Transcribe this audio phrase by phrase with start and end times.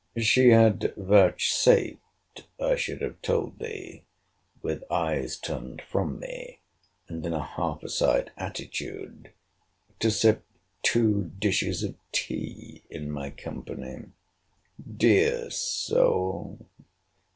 [0.17, 4.03] She had vouchsafed, I should have told thee,
[4.63, 6.59] with eyes turned from me,
[7.07, 9.29] and in a half aside attitude,
[9.99, 10.43] to sip
[10.81, 16.57] two dishes of tea in my company—Dear soul!